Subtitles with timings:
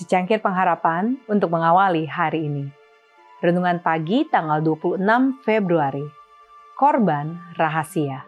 [0.00, 2.72] Secangkir pengharapan untuk mengawali hari ini.
[3.44, 4.96] Renungan pagi tanggal 26
[5.44, 6.08] Februari.
[6.72, 8.24] Korban rahasia.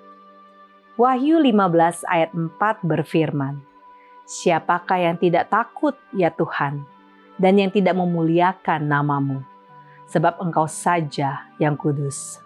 [1.01, 3.65] Wahyu 15 ayat 4 berfirman,
[4.29, 6.85] Siapakah yang tidak takut ya Tuhan,
[7.41, 9.41] dan yang tidak memuliakan namamu,
[10.13, 12.37] sebab engkau saja yang kudus.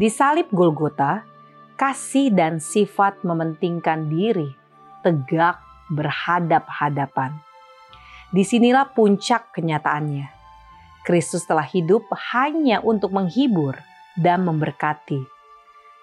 [0.00, 1.20] Di salib Golgota,
[1.76, 4.48] kasih dan sifat mementingkan diri,
[5.04, 5.60] tegak
[5.92, 7.51] berhadap-hadapan
[8.32, 10.32] Di sinilah puncak kenyataannya.
[11.04, 13.76] Kristus telah hidup hanya untuk menghibur
[14.16, 15.20] dan memberkati.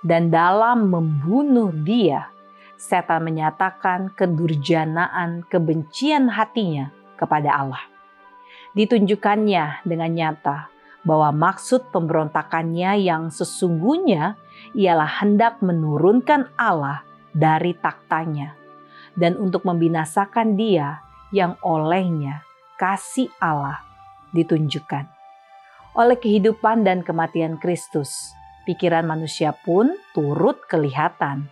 [0.06, 2.30] Dan dalam membunuh dia,
[2.78, 7.84] setan menyatakan kedurjanaan kebencian hatinya kepada Allah.
[8.78, 10.70] Ditunjukkannya dengan nyata
[11.02, 14.38] bahwa maksud pemberontakannya yang sesungguhnya
[14.78, 17.02] ialah hendak menurunkan Allah
[17.34, 18.54] dari taktanya
[19.18, 22.42] dan untuk membinasakan dia yang olehnya
[22.82, 23.82] kasih Allah
[24.34, 25.06] ditunjukkan.
[25.98, 28.34] Oleh kehidupan dan kematian Kristus,
[28.66, 31.50] pikiran manusia pun turut kelihatan.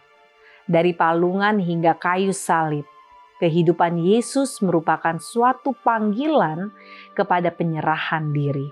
[0.67, 2.85] Dari palungan hingga kayu salib,
[3.39, 6.73] kehidupan Yesus merupakan suatu panggilan
[7.15, 8.67] kepada penyerahan diri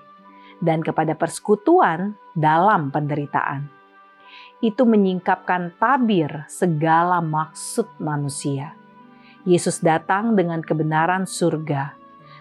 [0.60, 3.72] dan kepada persekutuan dalam penderitaan.
[4.60, 8.85] Itu menyingkapkan tabir segala maksud manusia
[9.46, 11.94] Yesus datang dengan kebenaran surga,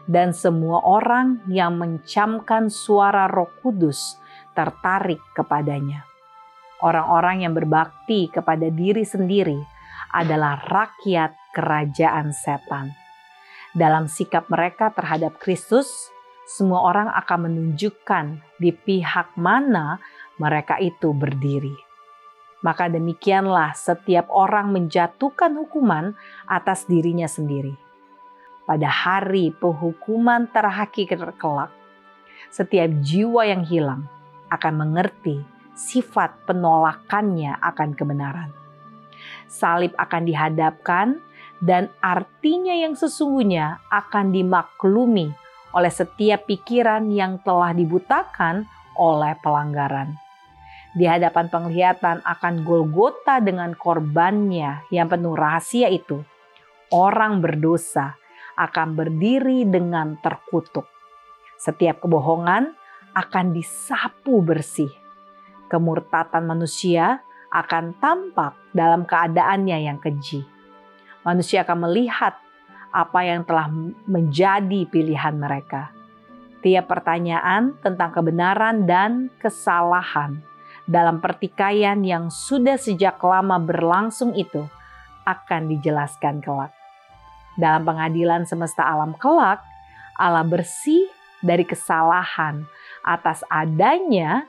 [0.08, 4.16] dan semua orang yang mencamkan suara Roh Kudus
[4.56, 6.08] tertarik kepadanya.
[6.80, 9.61] Orang-orang yang berbakti kepada diri sendiri
[10.16, 12.96] adalah rakyat kerajaan setan.
[13.77, 16.08] Dalam sikap mereka terhadap Kristus,
[16.48, 20.00] semua orang akan menunjukkan di pihak mana
[20.41, 21.93] mereka itu berdiri
[22.64, 26.16] maka demikianlah setiap orang menjatuhkan hukuman
[26.48, 27.77] atas dirinya sendiri.
[28.64, 31.68] Pada hari penghukuman terakhir kelak,
[32.48, 34.08] setiap jiwa yang hilang
[34.48, 35.44] akan mengerti
[35.77, 38.50] sifat penolakannya akan kebenaran.
[39.44, 41.20] Salib akan dihadapkan
[41.60, 45.36] dan artinya yang sesungguhnya akan dimaklumi
[45.77, 48.64] oleh setiap pikiran yang telah dibutakan
[48.96, 50.23] oleh pelanggaran
[50.94, 56.22] di hadapan penglihatan akan Golgota dengan korbannya yang penuh rahasia itu,
[56.94, 58.14] orang berdosa
[58.55, 60.86] akan berdiri dengan terkutuk.
[61.58, 62.70] Setiap kebohongan
[63.10, 64.90] akan disapu bersih.
[65.66, 70.46] Kemurtatan manusia akan tampak dalam keadaannya yang keji.
[71.27, 72.38] Manusia akan melihat
[72.94, 73.66] apa yang telah
[74.06, 75.90] menjadi pilihan mereka.
[76.62, 80.53] Tiap pertanyaan tentang kebenaran dan kesalahan
[80.84, 84.68] dalam pertikaian yang sudah sejak lama berlangsung itu
[85.24, 86.72] akan dijelaskan kelak.
[87.56, 89.64] Dalam pengadilan semesta alam kelak,
[90.20, 91.08] Allah bersih
[91.40, 92.68] dari kesalahan
[93.00, 94.45] atas adanya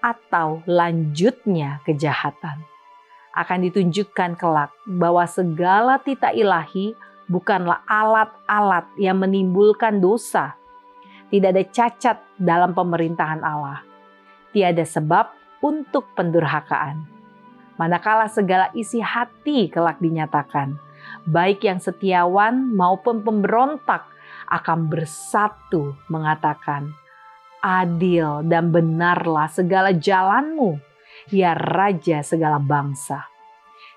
[0.00, 2.64] atau lanjutnya kejahatan.
[3.34, 6.94] Akan ditunjukkan kelak bahwa segala tita ilahi
[7.26, 10.54] bukanlah alat-alat yang menimbulkan dosa.
[11.28, 13.93] Tidak ada cacat dalam pemerintahan Allah
[14.54, 17.02] tiada sebab untuk pendurhakaan.
[17.74, 20.78] Manakala segala isi hati kelak dinyatakan,
[21.26, 24.06] baik yang setiawan maupun pemberontak
[24.46, 26.94] akan bersatu mengatakan,
[27.58, 30.78] adil dan benarlah segala jalanmu,
[31.34, 33.26] ya Raja segala bangsa.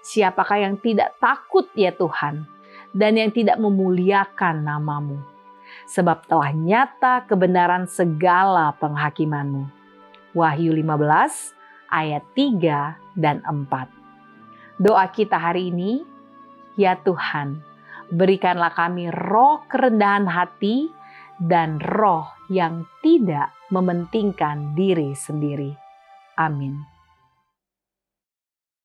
[0.02, 2.50] Siapakah yang tidak takut ya Tuhan,
[2.98, 5.22] dan yang tidak memuliakan namamu?
[5.86, 9.77] Sebab telah nyata kebenaran segala penghakimanmu
[10.38, 11.58] Wahyu 15
[11.90, 14.78] ayat 3 dan 4.
[14.78, 16.06] Doa kita hari ini,
[16.78, 17.66] ya Tuhan,
[18.14, 20.94] berikanlah kami roh kerendahan hati
[21.42, 25.74] dan roh yang tidak mementingkan diri sendiri.
[26.38, 26.97] Amin.